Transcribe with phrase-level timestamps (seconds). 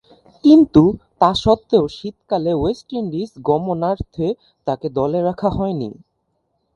[0.43, 0.83] কিন্তু,
[1.19, 4.27] তাসত্ত্বেও শীতকালে West Indies গমনার্থে
[4.67, 5.89] তাকে দলে রাখা হয়নি।